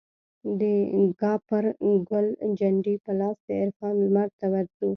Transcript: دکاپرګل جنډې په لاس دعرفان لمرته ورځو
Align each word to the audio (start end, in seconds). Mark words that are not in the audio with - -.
دکاپرګل 0.59 2.27
جنډې 2.59 2.95
په 3.05 3.11
لاس 3.19 3.37
دعرفان 3.49 3.93
لمرته 4.05 4.45
ورځو 4.53 4.89